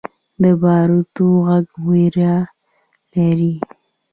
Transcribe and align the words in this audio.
د 0.41 0.43
باروتو 0.61 1.27
غږ 1.45 1.67
ویره 1.87 2.35
لري. 3.13 3.53